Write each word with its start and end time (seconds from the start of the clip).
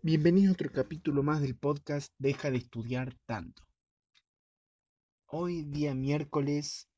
Bienvenido 0.00 0.50
a 0.50 0.52
otro 0.52 0.70
capítulo 0.70 1.24
más 1.24 1.42
del 1.42 1.56
podcast 1.56 2.14
Deja 2.18 2.52
de 2.52 2.58
estudiar 2.58 3.18
tanto. 3.26 3.64
Hoy 5.26 5.64
día 5.64 5.92
miércoles 5.92 6.88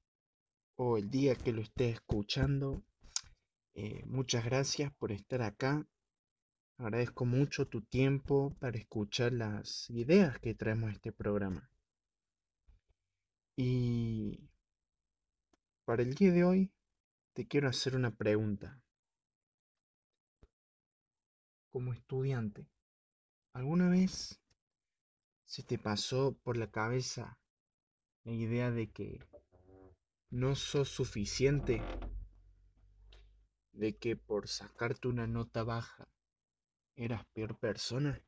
o 0.76 0.98
el 0.98 1.10
día 1.10 1.34
que 1.34 1.52
lo 1.52 1.62
estés 1.62 1.94
escuchando, 1.94 2.84
eh, 3.72 4.04
muchas 4.04 4.44
gracias 4.44 4.92
por 4.92 5.12
estar 5.12 5.40
acá. 5.40 5.88
Agradezco 6.76 7.24
mucho 7.24 7.66
tu 7.66 7.80
tiempo 7.80 8.54
para 8.60 8.76
escuchar 8.76 9.32
las 9.32 9.88
ideas 9.88 10.38
que 10.38 10.54
traemos 10.54 10.90
a 10.90 10.92
este 10.92 11.10
programa. 11.10 11.70
Y 13.56 14.50
para 15.86 16.02
el 16.02 16.12
día 16.12 16.32
de 16.32 16.44
hoy 16.44 16.70
te 17.32 17.48
quiero 17.48 17.66
hacer 17.66 17.96
una 17.96 18.14
pregunta. 18.14 18.78
Como 21.70 21.94
estudiante, 21.94 22.66
¿Alguna 23.52 23.88
vez 23.88 24.40
se 25.44 25.64
te 25.64 25.76
pasó 25.76 26.38
por 26.44 26.56
la 26.56 26.70
cabeza 26.70 27.40
la 28.22 28.32
idea 28.32 28.70
de 28.70 28.92
que 28.92 29.18
no 30.30 30.54
sos 30.54 30.88
suficiente? 30.88 31.82
¿De 33.72 33.96
que 33.96 34.14
por 34.14 34.46
sacarte 34.46 35.08
una 35.08 35.26
nota 35.26 35.64
baja 35.64 36.08
eras 36.94 37.26
peor 37.32 37.58
persona? 37.58 38.22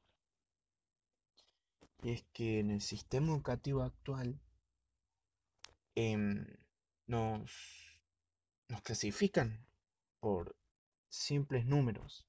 Y 2.02 2.10
es 2.10 2.24
que 2.32 2.58
en 2.58 2.72
el 2.72 2.80
sistema 2.80 3.28
educativo 3.28 3.82
actual 3.82 4.40
em, 5.94 6.44
nos, 7.06 7.52
nos 8.68 8.82
clasifican 8.82 9.68
por 10.18 10.56
simples 11.08 11.64
números 11.64 12.26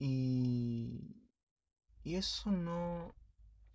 y, 0.00 1.14
eso 2.04 2.50
no, 2.50 3.14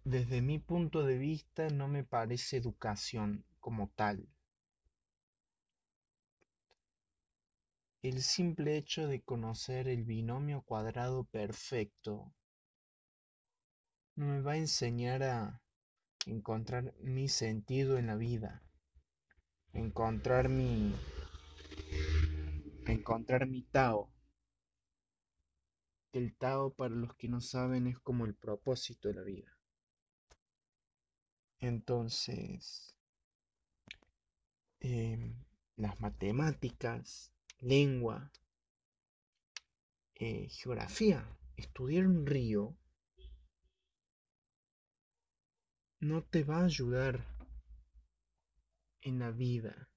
desde 0.04 0.42
mi 0.42 0.58
punto 0.58 1.04
de 1.04 1.20
vista, 1.20 1.70
no 1.70 1.88
me 1.88 2.04
parece 2.04 2.58
educación 2.58 3.46
como 3.60 3.92
tal. 3.96 4.28
El 8.02 8.22
simple 8.24 8.76
hecho 8.76 9.08
de 9.08 9.22
conocer 9.22 9.88
el 9.88 10.04
binomio 10.04 10.64
cuadrado 10.64 11.26
perfecto 11.26 12.34
no 14.16 14.26
me 14.26 14.42
va 14.42 14.54
a 14.54 14.58
enseñar 14.58 15.22
a 15.24 15.62
encontrar 16.26 16.94
mi 17.02 17.28
sentido 17.30 17.98
en 18.00 18.08
la 18.08 18.16
vida, 18.16 18.64
encontrar 19.74 20.50
mi 20.50 20.96
encontrar 22.88 23.46
mi 23.48 23.62
Tao. 23.62 24.15
El 26.16 26.34
Tao, 26.38 26.74
para 26.74 26.96
los 26.96 27.14
que 27.18 27.28
no 27.28 27.42
saben, 27.42 27.88
es 27.88 28.00
como 28.00 28.24
el 28.26 28.36
propósito 28.36 29.10
de 29.10 29.16
la 29.16 29.22
vida. 29.22 29.58
Entonces, 31.60 32.96
em, 34.80 35.36
las 35.76 36.00
matemáticas, 36.00 37.34
lengua, 37.60 38.32
eh, 40.14 40.48
geografía, 40.48 41.28
estudiar 41.58 42.08
un 42.08 42.26
río 42.26 42.78
no 46.00 46.24
te 46.24 46.46
va 46.46 46.60
a 46.60 46.66
ayudar 46.66 47.26
en 49.02 49.20
la 49.20 49.32
vida. 49.32 49.90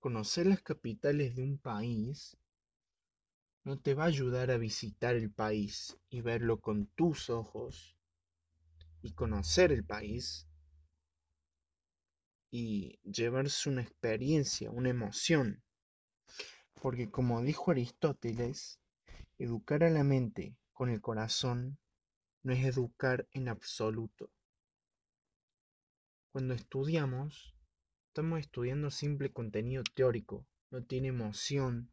Conocer 0.00 0.44
las 0.44 0.60
capitales 0.60 1.34
de 1.34 1.44
un 1.44 1.56
país 1.56 2.36
no 3.64 3.78
te 3.78 3.94
va 3.94 4.04
a 4.04 4.08
ayudar 4.08 4.50
a 4.50 4.58
visitar 4.58 5.14
el 5.14 5.30
país 5.30 5.96
y 6.10 6.20
verlo 6.20 6.60
con 6.60 6.86
tus 6.86 7.30
ojos 7.30 7.96
y 9.02 9.12
conocer 9.12 9.70
el 9.70 9.84
país 9.84 10.48
y 12.50 12.98
llevarse 13.02 13.70
una 13.70 13.82
experiencia, 13.82 14.70
una 14.70 14.90
emoción. 14.90 15.62
Porque 16.80 17.10
como 17.10 17.40
dijo 17.42 17.70
Aristóteles, 17.70 18.80
educar 19.38 19.84
a 19.84 19.90
la 19.90 20.02
mente 20.02 20.56
con 20.72 20.90
el 20.90 21.00
corazón 21.00 21.78
no 22.42 22.52
es 22.52 22.64
educar 22.64 23.28
en 23.30 23.48
absoluto. 23.48 24.30
Cuando 26.32 26.54
estudiamos, 26.54 27.54
estamos 28.08 28.40
estudiando 28.40 28.90
simple 28.90 29.30
contenido 29.30 29.84
teórico, 29.94 30.46
no 30.70 30.82
tiene 30.82 31.08
emoción, 31.08 31.92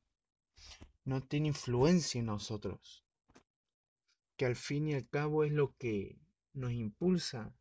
no 1.10 1.22
tiene 1.22 1.48
influencia 1.48 2.20
en 2.20 2.28
nosotros, 2.28 3.04
que 4.38 4.46
al 4.46 4.56
fin 4.56 4.88
y 4.88 4.94
al 4.94 5.10
cabo 5.10 5.44
es 5.44 5.52
lo 5.52 5.76
que 5.78 6.20
nos 6.54 6.72
impulsa 6.72 7.52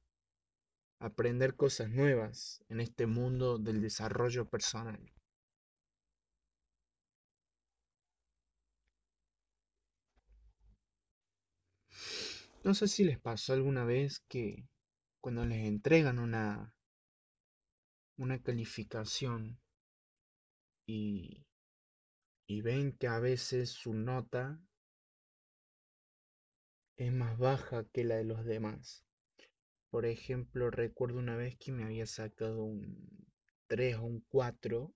a 0.99 1.07
aprender 1.07 1.57
cosas 1.57 1.89
nuevas 1.89 2.63
en 2.69 2.81
este 2.81 3.07
mundo 3.07 3.57
del 3.57 3.81
desarrollo 3.81 4.51
personal. 4.51 5.01
No 12.65 12.75
sé 12.75 12.87
si 12.87 13.05
les 13.05 13.19
pasó 13.19 13.55
alguna 13.55 13.85
vez 13.85 14.21
que 14.29 14.69
cuando 15.23 15.47
les 15.47 15.67
entregan 15.67 16.19
una, 16.19 16.75
una 18.19 18.43
calificación 18.43 19.59
y 20.87 21.48
y 22.51 22.63
ven 22.63 22.93
que 22.93 23.07
a 23.07 23.19
veces 23.21 23.69
su 23.69 23.93
nota 23.93 24.59
es 26.97 27.13
más 27.13 27.37
baja 27.37 27.85
que 27.93 28.05
la 28.05 28.17
de 28.17 28.25
los 28.25 28.43
demás. 28.47 29.05
Por 29.91 30.07
ejemplo, 30.07 30.71
recuerdo 30.71 31.19
una 31.19 31.37
vez 31.37 31.59
que 31.59 31.73
me 31.73 31.85
había 31.85 32.07
sacado 32.07 32.65
un 32.65 33.29
3 33.67 33.97
o 33.97 34.05
un 34.05 34.25
4 34.29 34.95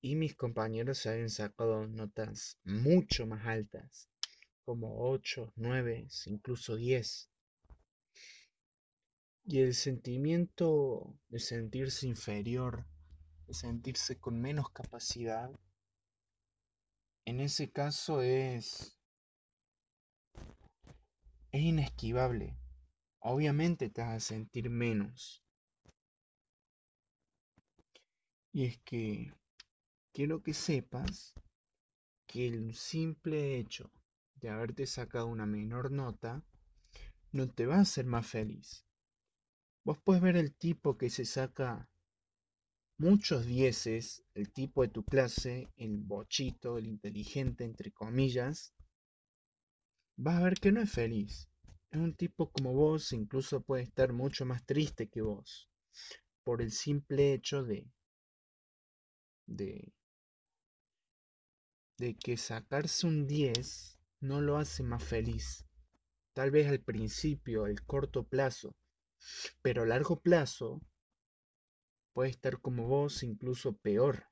y 0.00 0.16
mis 0.16 0.34
compañeros 0.34 1.04
habían 1.04 1.28
sacado 1.28 1.86
notas 1.86 2.58
mucho 2.64 3.26
más 3.26 3.46
altas, 3.46 4.08
como 4.64 5.06
8, 5.06 5.52
9, 5.56 6.08
incluso 6.24 6.76
10. 6.76 7.28
Y 9.44 9.60
el 9.60 9.74
sentimiento 9.74 11.18
de 11.28 11.38
sentirse 11.38 12.06
inferior, 12.06 12.86
de 13.46 13.52
sentirse 13.52 14.18
con 14.18 14.40
menos 14.40 14.70
capacidad, 14.70 15.50
en 17.26 17.40
ese 17.40 17.70
caso 17.70 18.22
es 18.22 18.98
es 21.54 21.62
inesquivable. 21.62 22.58
Obviamente 23.20 23.88
te 23.88 24.02
vas 24.02 24.16
a 24.16 24.20
sentir 24.20 24.70
menos. 24.70 25.44
Y 28.52 28.64
es 28.64 28.78
que 28.78 29.32
quiero 30.12 30.42
que 30.42 30.52
sepas 30.52 31.32
que 32.26 32.48
el 32.48 32.74
simple 32.74 33.56
hecho 33.56 33.92
de 34.34 34.50
haberte 34.50 34.86
sacado 34.86 35.28
una 35.28 35.46
menor 35.46 35.92
nota 35.92 36.42
no 37.30 37.48
te 37.48 37.66
va 37.66 37.76
a 37.76 37.82
hacer 37.82 38.04
más 38.04 38.26
feliz. 38.26 38.84
Vos 39.84 39.98
puedes 40.02 40.22
ver 40.22 40.36
el 40.36 40.54
tipo 40.54 40.98
que 40.98 41.08
se 41.08 41.24
saca 41.24 41.88
muchos 42.98 43.46
dieces, 43.46 44.24
el 44.34 44.52
tipo 44.52 44.82
de 44.82 44.88
tu 44.88 45.04
clase, 45.04 45.68
el 45.76 45.98
bochito, 45.98 46.78
el 46.78 46.86
inteligente, 46.86 47.64
entre 47.64 47.90
comillas, 47.90 48.72
vas 50.16 50.36
a 50.36 50.44
ver 50.44 50.54
que 50.54 50.72
no 50.72 50.80
es 50.80 50.90
feliz. 50.90 51.48
Es 51.90 51.98
un 51.98 52.14
tipo 52.14 52.50
como 52.50 52.72
vos, 52.72 53.12
incluso 53.12 53.62
puede 53.62 53.82
estar 53.82 54.12
mucho 54.12 54.44
más 54.44 54.64
triste 54.64 55.08
que 55.08 55.22
vos, 55.22 55.68
por 56.42 56.62
el 56.62 56.72
simple 56.72 57.34
hecho 57.34 57.64
de, 57.64 57.86
de, 59.46 59.92
de 61.98 62.14
que 62.16 62.36
sacarse 62.36 63.06
un 63.06 63.26
10 63.26 63.98
no 64.20 64.40
lo 64.40 64.56
hace 64.56 64.82
más 64.82 65.02
feliz. 65.02 65.66
Tal 66.32 66.50
vez 66.50 66.68
al 66.68 66.80
principio, 66.80 67.66
el 67.66 67.84
corto 67.84 68.24
plazo, 68.24 68.74
pero 69.62 69.82
a 69.82 69.86
largo 69.86 70.20
plazo 70.20 70.80
puede 72.14 72.30
estar 72.30 72.60
como 72.60 72.86
vos, 72.86 73.22
incluso 73.22 73.76
peor. 73.76 74.28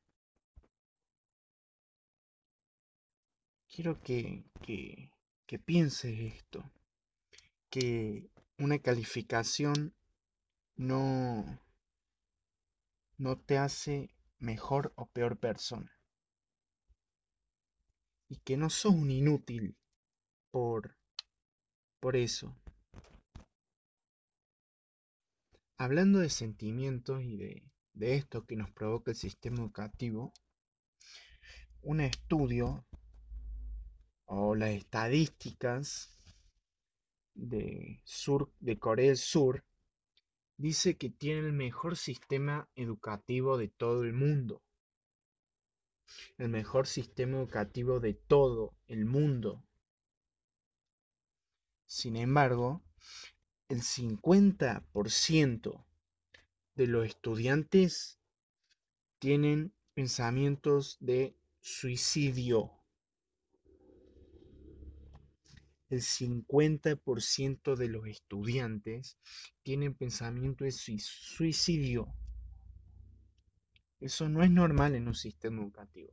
Quiero 3.68 4.00
que, 4.00 4.44
que, 4.62 5.10
que 5.46 5.58
pienses 5.58 6.18
esto, 6.34 6.62
que 7.70 8.30
una 8.58 8.78
calificación 8.78 9.94
no, 10.76 11.60
no 13.18 13.38
te 13.38 13.58
hace 13.58 14.14
mejor 14.38 14.92
o 14.94 15.06
peor 15.06 15.38
persona. 15.38 15.92
Y 18.28 18.36
que 18.36 18.56
no 18.56 18.70
sos 18.70 18.94
un 18.94 19.10
inútil 19.10 19.76
por, 20.50 20.96
por 21.98 22.16
eso. 22.16 22.56
Hablando 25.76 26.20
de 26.20 26.30
sentimientos 26.30 27.22
y 27.22 27.36
de, 27.36 27.71
de 27.94 28.16
esto 28.16 28.46
que 28.46 28.56
nos 28.56 28.70
provoca 28.70 29.10
el 29.10 29.16
sistema 29.16 29.58
educativo, 29.58 30.32
un 31.82 32.00
estudio 32.00 32.86
o 34.26 34.54
las 34.54 34.70
estadísticas 34.70 36.10
de, 37.34 38.00
sur, 38.04 38.52
de 38.60 38.78
Corea 38.78 39.08
del 39.08 39.16
Sur, 39.16 39.64
dice 40.56 40.96
que 40.96 41.10
tiene 41.10 41.40
el 41.40 41.52
mejor 41.52 41.96
sistema 41.96 42.68
educativo 42.74 43.58
de 43.58 43.68
todo 43.68 44.04
el 44.04 44.12
mundo. 44.12 44.62
El 46.38 46.50
mejor 46.50 46.86
sistema 46.86 47.38
educativo 47.38 48.00
de 48.00 48.14
todo 48.14 48.74
el 48.86 49.06
mundo. 49.06 49.64
Sin 51.86 52.16
embargo, 52.16 52.82
el 53.68 53.82
50% 53.82 55.84
de 56.74 56.86
los 56.86 57.06
estudiantes 57.06 58.18
tienen 59.18 59.72
pensamientos 59.94 60.96
de 61.00 61.36
suicidio. 61.60 62.72
El 65.90 66.00
50% 66.00 67.76
de 67.76 67.88
los 67.88 68.06
estudiantes 68.06 69.18
tienen 69.62 69.94
pensamiento 69.94 70.64
de 70.64 70.72
suicidio. 70.72 72.14
Eso 74.00 74.28
no 74.28 74.42
es 74.42 74.50
normal 74.50 74.94
en 74.94 75.06
un 75.06 75.14
sistema 75.14 75.62
educativo. 75.62 76.12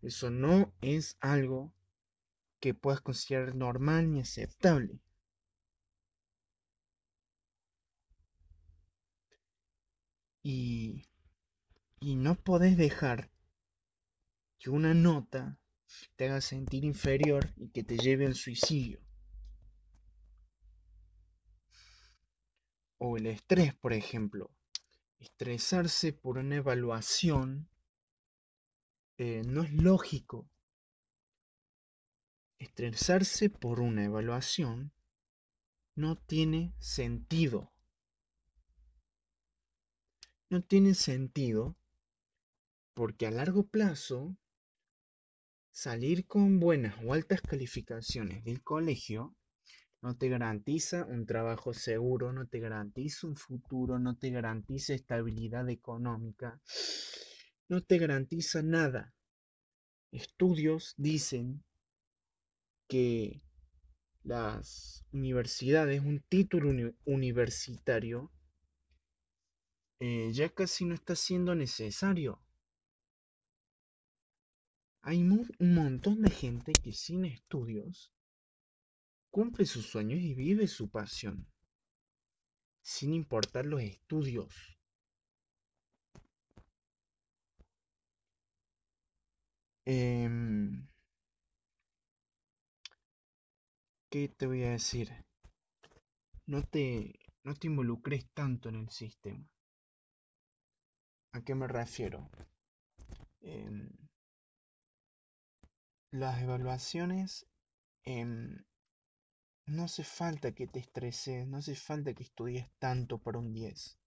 Eso 0.00 0.30
no 0.30 0.72
es 0.80 1.16
algo 1.20 1.74
que 2.60 2.74
puedas 2.74 3.00
considerar 3.00 3.54
normal 3.54 4.10
ni 4.10 4.20
aceptable. 4.20 5.00
Y, 10.42 11.04
y 12.00 12.16
no 12.16 12.34
podés 12.34 12.76
dejar 12.76 13.30
que 14.58 14.70
una 14.70 14.94
nota 14.94 15.58
te 16.16 16.28
haga 16.28 16.40
sentir 16.40 16.84
inferior 16.84 17.52
y 17.56 17.68
que 17.68 17.82
te 17.82 17.96
lleve 17.96 18.26
al 18.26 18.34
suicidio. 18.34 19.00
O 22.98 23.16
el 23.16 23.26
estrés, 23.26 23.74
por 23.74 23.92
ejemplo. 23.92 24.50
Estresarse 25.18 26.12
por 26.12 26.38
una 26.38 26.56
evaluación 26.56 27.68
eh, 29.18 29.42
no 29.44 29.62
es 29.62 29.72
lógico. 29.72 30.48
Estresarse 32.58 33.50
por 33.50 33.80
una 33.80 34.04
evaluación 34.04 34.92
no 35.94 36.16
tiene 36.16 36.72
sentido. 36.78 37.71
No 40.52 40.60
tiene 40.60 40.92
sentido 40.92 41.78
porque 42.92 43.26
a 43.26 43.30
largo 43.30 43.66
plazo 43.68 44.36
Salir 45.70 46.26
con 46.26 46.60
buenas 46.60 46.94
o 47.02 47.14
altas 47.14 47.40
calificaciones 47.40 48.44
del 48.44 48.62
colegio 48.62 49.34
no 50.02 50.14
te 50.18 50.28
garantiza 50.28 51.06
un 51.06 51.24
trabajo 51.24 51.72
seguro, 51.72 52.34
no 52.34 52.46
te 52.48 52.58
garantiza 52.60 53.26
un 53.28 53.36
futuro, 53.36 53.98
no 53.98 54.18
te 54.18 54.28
garantiza 54.28 54.92
estabilidad 54.92 55.70
económica, 55.70 56.60
no 57.70 57.80
te 57.80 57.96
garantiza 57.96 58.60
nada. 58.62 59.14
Estudios 60.10 60.92
dicen 60.98 61.64
que 62.88 63.40
las 64.22 65.02
universidades, 65.12 66.02
un 66.02 66.22
título 66.28 66.92
universitario, 67.06 68.30
eh, 70.04 70.32
ya 70.32 70.48
casi 70.48 70.84
no 70.84 70.94
está 70.94 71.14
siendo 71.14 71.54
necesario. 71.54 72.42
Hay 75.02 75.22
un 75.22 75.48
montón 75.60 76.22
de 76.22 76.30
gente 76.30 76.80
que 76.80 76.92
sin 76.92 77.24
estudios 77.24 78.12
cumple 79.30 79.64
sus 79.64 79.86
sueños 79.86 80.18
y 80.20 80.34
vive 80.34 80.66
su 80.66 80.90
pasión, 80.90 81.46
sin 82.82 83.14
importar 83.14 83.64
los 83.64 83.80
estudios. 83.80 84.76
Em, 89.86 90.88
¿Qué 94.10 94.28
te 94.28 94.46
voy 94.48 94.64
a 94.64 94.70
decir? 94.70 95.12
No 96.46 96.62
te, 96.62 97.18
no 97.42 97.54
te 97.54 97.66
involucres 97.66 98.30
tanto 98.32 98.68
en 98.68 98.76
el 98.76 98.88
sistema. 98.90 99.44
¿A 101.34 101.40
qué 101.40 101.54
me 101.54 101.66
refiero? 101.66 102.28
Em, 103.40 103.88
las 106.10 106.42
evaluaciones, 106.42 107.46
em, 108.04 108.62
no 109.66 109.84
hace 109.84 110.04
falta 110.04 110.52
que 110.52 110.66
te 110.66 110.78
estreses, 110.78 111.46
no 111.46 111.56
hace 111.56 111.74
falta 111.74 112.12
que 112.12 112.22
estudies 112.22 112.66
tanto 112.78 113.16
para 113.16 113.38
un 113.38 113.54
10. 113.54 113.98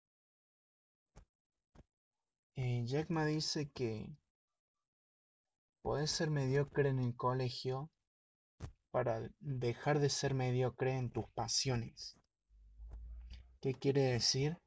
Eh, 2.58 2.84
Jack 2.86 3.10
me 3.10 3.26
dice 3.26 3.72
que 3.72 4.08
puedes 5.82 6.12
ser 6.12 6.30
mediocre 6.30 6.90
en 6.90 7.00
el 7.00 7.16
colegio 7.16 7.90
para 8.92 9.32
dejar 9.40 10.00
de 10.00 10.10
ser 10.10 10.36
mediocre 10.36 10.96
en 10.96 11.10
tus 11.10 11.28
pasiones. 11.32 12.16
¿Qué 13.62 13.74
quiere 13.74 14.04
decir? 14.04 14.60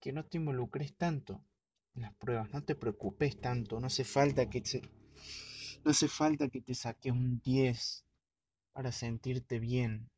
Que 0.00 0.12
no 0.12 0.26
te 0.26 0.36
involucres 0.36 0.94
tanto 0.96 1.45
las 1.96 2.14
pruebas, 2.14 2.52
no 2.52 2.62
te 2.62 2.74
preocupes 2.74 3.40
tanto, 3.40 3.80
no 3.80 3.86
hace 3.86 4.04
falta 4.04 4.48
que 4.48 4.60
te 4.60 4.82
no 5.84 5.90
hace 5.90 6.08
falta 6.08 6.48
que 6.48 6.60
te 6.60 6.74
saques 6.74 7.12
un 7.12 7.40
10 7.40 8.04
para 8.72 8.92
sentirte 8.92 9.58
bien. 9.58 10.10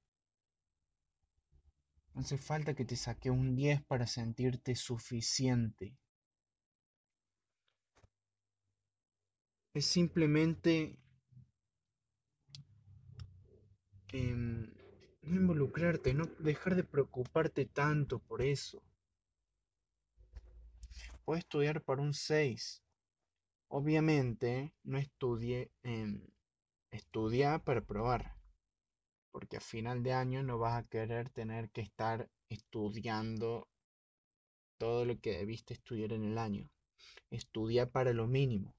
No 2.15 2.23
hace 2.23 2.39
falta 2.39 2.75
que 2.75 2.85
te 2.85 2.97
saques 2.97 3.31
un 3.31 3.55
10 3.55 3.83
para 3.85 4.07
sentirte 4.07 4.75
suficiente. 4.75 5.97
Es 9.75 9.85
simplemente 9.85 10.99
em, 14.13 14.73
no 15.23 15.37
involucrarte, 15.37 16.15
no 16.15 16.25
dejar 16.39 16.75
de 16.75 16.85
preocuparte 16.85 17.67
tanto 17.67 18.19
por 18.19 18.43
eso. 18.43 18.83
Puedes 21.29 21.45
estudiar 21.45 21.83
para 21.83 22.01
un 22.01 22.15
6, 22.15 22.83
Obviamente 23.69 24.73
no 24.83 24.97
estudie, 24.97 25.71
en 25.83 26.33
estudia 26.91 27.59
para 27.59 27.83
probar, 27.83 28.35
porque 29.31 29.59
a 29.59 29.61
final 29.61 30.03
de 30.03 30.15
año 30.15 30.43
no 30.43 30.57
vas 30.57 30.83
a 30.83 30.89
querer 30.89 31.29
tener 31.29 31.69
que 31.69 31.83
estar 31.83 32.31
estudiando 32.49 33.69
todo 34.79 35.05
lo 35.05 35.21
que 35.21 35.37
debiste 35.37 35.75
estudiar 35.75 36.15
en 36.15 36.25
el 36.25 36.39
año. 36.39 36.71
Estudia 37.29 37.91
para 37.91 38.15
lo 38.15 38.27
mínimo. 38.27 38.75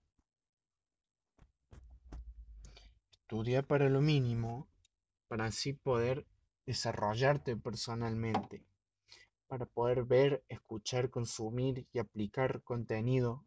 Estudia 3.11 3.61
para 3.61 3.89
lo 3.89 4.01
mínimo 4.01 4.67
para 5.27 5.45
así 5.45 5.73
poder 5.73 6.25
desarrollarte 6.65 7.57
personalmente, 7.57 8.65
para 9.49 9.65
poder 9.65 10.03
ver, 10.03 10.43
escuchar, 10.47 11.09
consumir 11.09 11.87
y 11.91 11.97
aplicar 11.97 12.61
contenido 12.61 13.43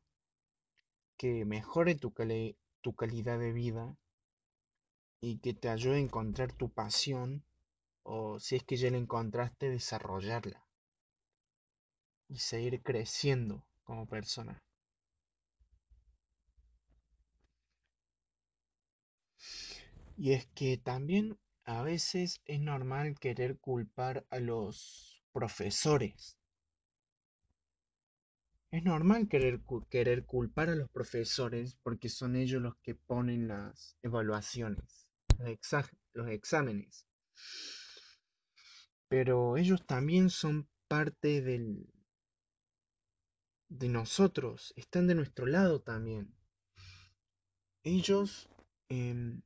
que 1.16 1.44
mejore 1.44 1.94
tu, 1.94 2.12
tu 2.80 2.94
calidad 2.94 3.38
de 3.38 3.52
vida 3.52 3.96
y 5.20 5.38
que 5.38 5.54
te 5.54 5.68
ayude 5.68 5.96
a 5.96 6.00
encontrar 6.00 6.52
tu 6.52 6.68
pasión 6.70 7.44
o 8.02 8.40
si 8.40 8.56
es 8.56 8.64
que 8.64 8.76
ya 8.76 8.90
la 8.90 8.98
encontraste, 8.98 9.70
desarrollarla 9.70 10.66
y 12.28 12.38
seguir 12.38 12.82
creciendo 12.82 13.64
como 13.84 14.06
persona. 14.06 14.60
Y 20.16 20.32
es 20.32 20.46
que 20.46 20.78
también 20.78 21.38
a 21.64 21.82
veces 21.82 22.40
es 22.44 22.60
normal 22.60 23.18
querer 23.20 23.58
culpar 23.58 24.26
a 24.30 24.40
los 24.40 25.11
profesores 25.32 26.36
es 28.72 28.82
normal 28.84 29.28
querer, 29.28 29.60
querer 29.90 30.24
culpar 30.24 30.70
a 30.70 30.74
los 30.74 30.88
profesores 30.88 31.76
porque 31.82 32.08
son 32.08 32.36
ellos 32.36 32.62
los 32.62 32.74
que 32.76 32.94
ponen 32.94 33.46
las 33.46 33.98
evaluaciones, 34.02 35.06
los, 36.14 36.28
exámenes. 36.28 37.06
Pero 39.08 39.58
ellos 39.58 39.86
también 39.86 40.30
son 40.30 40.70
parte 40.88 41.42
del, 41.42 41.86
de 43.68 43.88
nosotros, 43.90 44.72
están 44.74 45.06
de 45.06 45.16
nuestro 45.16 45.44
lado 45.44 45.82
también. 45.82 46.34
Ellos 47.82 48.48
em, 48.88 49.42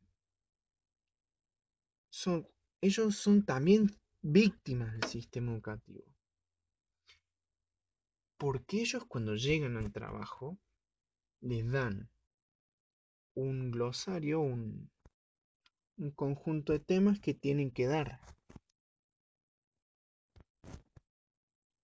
son, 2.11 2.47
ellos 2.81 3.17
son 3.17 3.45
también 3.45 3.91
víctimas 4.29 4.93
del 4.93 5.05
sistema 5.05 5.53
educativo. 5.53 6.05
Porque 8.37 8.81
ellos 8.81 9.05
cuando 9.05 9.37
llegan 9.37 9.77
al 9.77 9.93
trabajo 9.93 10.59
les 11.41 11.71
dan 11.71 12.11
un 13.35 13.71
glosario, 13.71 14.41
un, 14.41 14.91
un 15.99 16.11
conjunto 16.11 16.73
de 16.73 16.81
temas 16.81 17.21
que 17.21 17.35
tienen 17.35 17.71
que 17.71 17.87
dar. 17.87 18.21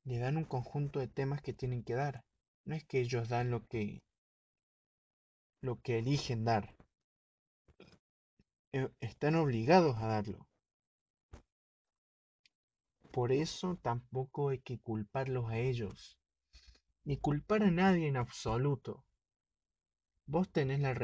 Le 0.04 0.18
dan 0.18 0.36
un 0.36 0.44
conjunto 0.44 0.98
de 0.98 1.06
temas 1.06 1.42
que 1.42 1.52
tienen 1.52 1.84
que 1.84 1.94
dar. 1.94 2.24
No 2.64 2.74
es 2.74 2.84
que 2.84 3.00
ellos 3.00 3.28
dan 3.28 3.50
lo 3.50 3.64
que 3.68 4.02
lo 5.60 5.80
que 5.80 5.98
eligen 5.98 6.44
dar. 6.44 6.74
Eh, 8.72 8.88
están 9.00 9.36
obligados 9.36 9.96
a 9.98 10.08
darlo. 10.08 10.48
Por 13.12 13.30
eso 13.30 13.78
tampoco 13.82 14.48
hay 14.48 14.60
que 14.60 14.78
culparlos 14.78 15.50
a 15.50 15.58
ellos, 15.58 16.18
ni 17.04 17.18
culpar 17.18 17.62
a 17.62 17.70
nadie 17.70 18.08
en 18.08 18.16
absoluto. 18.16 19.04
Vos 20.24 20.50
tenés 20.50 20.80
la, 20.80 20.94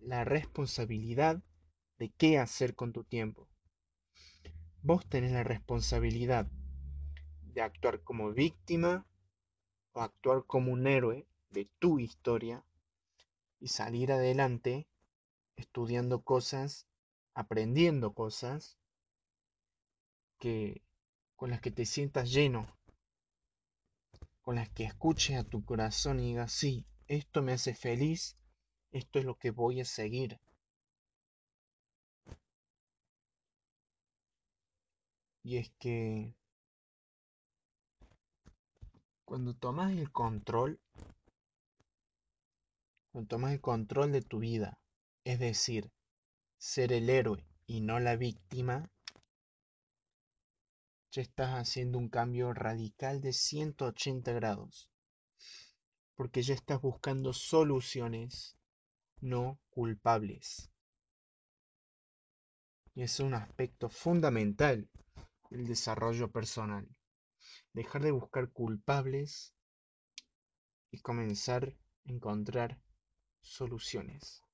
la 0.00 0.24
responsabilidad 0.24 1.44
de 1.98 2.10
qué 2.10 2.40
hacer 2.40 2.74
con 2.74 2.92
tu 2.92 3.04
tiempo. 3.04 3.48
Vos 4.82 5.08
tenés 5.08 5.30
la 5.30 5.44
responsabilidad 5.44 6.50
de 7.42 7.62
actuar 7.62 8.02
como 8.02 8.32
víctima 8.32 9.06
o 9.92 10.00
actuar 10.00 10.44
como 10.44 10.72
un 10.72 10.88
héroe 10.88 11.28
de 11.50 11.70
tu 11.78 12.00
historia 12.00 12.64
y 13.60 13.68
salir 13.68 14.10
adelante 14.10 14.88
estudiando 15.54 16.22
cosas, 16.22 16.88
aprendiendo 17.32 18.12
cosas 18.12 18.76
que 20.38 20.82
con 21.36 21.50
las 21.50 21.60
que 21.60 21.70
te 21.70 21.84
sientas 21.84 22.32
lleno, 22.32 22.66
con 24.40 24.56
las 24.56 24.68
que 24.70 24.84
escuches 24.84 25.36
a 25.38 25.44
tu 25.44 25.64
corazón 25.64 26.20
y 26.20 26.28
digas, 26.28 26.52
sí, 26.52 26.86
esto 27.06 27.42
me 27.42 27.52
hace 27.52 27.74
feliz, 27.74 28.36
esto 28.90 29.18
es 29.18 29.24
lo 29.24 29.36
que 29.36 29.50
voy 29.50 29.80
a 29.80 29.84
seguir. 29.84 30.40
Y 35.42 35.58
es 35.58 35.70
que 35.78 36.34
cuando 39.24 39.54
tomas 39.54 39.92
el 39.92 40.10
control, 40.10 40.80
cuando 43.12 43.28
tomas 43.28 43.52
el 43.52 43.60
control 43.60 44.10
de 44.10 44.22
tu 44.22 44.38
vida, 44.38 44.80
es 45.24 45.38
decir, 45.38 45.92
ser 46.58 46.92
el 46.92 47.10
héroe 47.10 47.46
y 47.66 47.80
no 47.80 48.00
la 48.00 48.16
víctima, 48.16 48.90
ya 51.16 51.22
estás 51.22 51.52
haciendo 51.52 51.96
un 51.96 52.10
cambio 52.10 52.52
radical 52.52 53.22
de 53.22 53.32
180 53.32 54.34
grados. 54.34 54.90
Porque 56.14 56.42
ya 56.42 56.52
estás 56.52 56.82
buscando 56.82 57.32
soluciones, 57.32 58.58
no 59.22 59.58
culpables. 59.70 60.70
Y 62.94 63.02
es 63.02 63.18
un 63.20 63.32
aspecto 63.32 63.88
fundamental 63.88 64.90
del 65.48 65.66
desarrollo 65.66 66.30
personal. 66.30 66.86
Dejar 67.72 68.02
de 68.02 68.10
buscar 68.10 68.50
culpables 68.50 69.54
y 70.90 71.00
comenzar 71.00 71.78
a 72.04 72.12
encontrar 72.12 72.78
soluciones. 73.40 74.45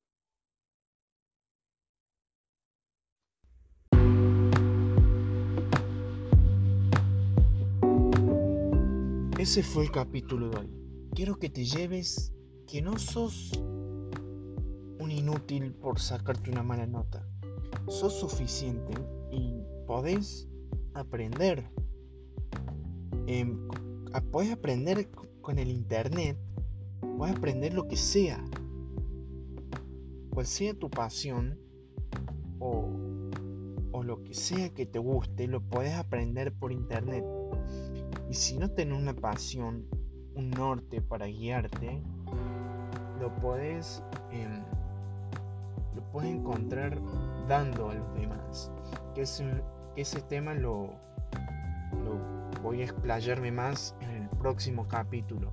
Ese 9.42 9.64
fue 9.64 9.82
el 9.82 9.90
capítulo 9.90 10.50
de 10.50 10.56
hoy. 10.56 10.70
Quiero 11.16 11.36
que 11.36 11.50
te 11.50 11.64
lleves 11.64 12.32
que 12.68 12.80
no 12.80 12.96
sos 12.96 13.50
un 13.58 15.10
inútil 15.10 15.72
por 15.72 15.98
sacarte 15.98 16.48
una 16.52 16.62
mala 16.62 16.86
nota. 16.86 17.26
Sos 17.88 18.20
suficiente 18.20 18.94
y 19.32 19.64
podés 19.88 20.48
aprender. 20.94 21.68
Eh, 23.26 23.52
podés 24.30 24.52
aprender 24.52 25.10
con 25.40 25.58
el 25.58 25.72
internet. 25.72 26.38
Podés 27.18 27.34
aprender 27.34 27.74
lo 27.74 27.88
que 27.88 27.96
sea. 27.96 28.44
Cual 30.30 30.46
sea 30.46 30.72
tu 30.72 30.88
pasión 30.88 31.58
o, 32.60 32.88
lo 34.02 34.22
que 34.22 34.34
sea 34.34 34.70
que 34.70 34.86
te 34.86 34.98
guste, 34.98 35.46
lo 35.46 35.60
podés 35.60 35.94
aprender 35.94 36.52
por 36.52 36.72
internet 36.72 37.24
y 38.32 38.34
si 38.34 38.56
no 38.56 38.70
tenés 38.70 38.98
una 38.98 39.12
pasión, 39.12 39.86
un 40.34 40.50
norte 40.50 41.02
para 41.02 41.26
guiarte, 41.26 42.02
lo 43.20 43.34
puedes, 43.36 44.02
em, 44.30 44.62
lo 45.94 46.02
puedes 46.10 46.30
encontrar 46.30 46.98
dando 47.46 47.90
a 47.90 47.94
los 47.94 48.14
demás. 48.14 48.72
Que 49.14 49.22
ese, 49.22 49.44
ese 49.96 50.22
tema 50.22 50.54
lo, 50.54 50.94
lo 52.04 52.62
voy 52.62 52.80
a 52.80 52.84
explayarme 52.84 53.52
más 53.52 53.94
en 54.00 54.22
el 54.22 54.28
próximo 54.38 54.88
capítulo. 54.88 55.52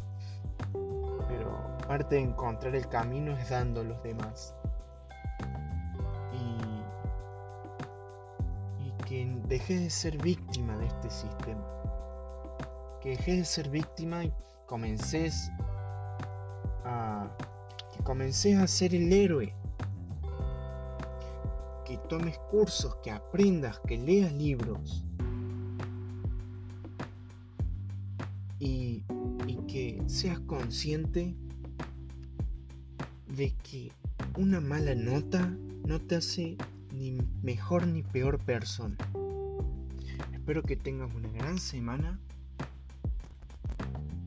Pero 1.28 1.78
parte 1.86 2.16
de 2.16 2.22
encontrar 2.22 2.76
el 2.76 2.88
camino 2.88 3.38
es 3.38 3.50
dando 3.50 3.82
a 3.82 3.84
los 3.84 4.02
demás. 4.04 4.56
Que 9.10 9.26
dejes 9.48 9.82
de 9.82 9.90
ser 9.90 10.22
víctima 10.22 10.78
de 10.78 10.86
este 10.86 11.10
sistema. 11.10 11.66
Que 13.02 13.10
dejes 13.10 13.38
de 13.38 13.46
ser 13.46 13.70
víctima 13.72 14.24
y 14.24 14.32
comences 14.68 15.50
a 16.86 17.28
que 17.92 18.04
a 18.56 18.68
ser 18.68 18.94
el 18.94 19.12
héroe. 19.12 19.52
Que 21.86 21.98
tomes 22.08 22.38
cursos 22.52 22.96
que 22.98 23.10
aprendas 23.10 23.80
que 23.88 23.98
leas 23.98 24.32
libros. 24.34 25.04
Y, 28.60 29.04
y 29.48 29.56
que 29.68 30.04
seas 30.06 30.40
consciente 30.42 31.36
de 33.36 33.56
que 33.64 33.92
una 34.38 34.62
mala 34.62 34.94
nota 34.94 35.52
no 35.88 36.00
te 36.00 36.18
hace 36.18 36.58
ni 37.00 37.18
mejor 37.42 37.88
ni 37.88 38.04
peor 38.04 38.38
persona. 38.40 38.98
Espero 40.34 40.62
que 40.64 40.76
tengas 40.76 41.14
una 41.16 41.30
gran 41.30 41.58
semana 41.58 42.20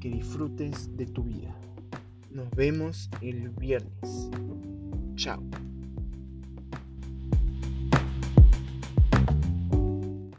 que 0.01 0.09
disfrutes 0.09 0.97
de 0.97 1.07
tu 1.07 1.23
vida. 1.23 1.55
Nos 2.31 2.51
vemos 2.53 3.11
el 3.21 3.51
viernes. 3.51 4.31
Chao. 5.17 5.43